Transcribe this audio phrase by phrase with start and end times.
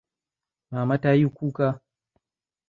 [0.71, 1.67] Mama tayi kuka.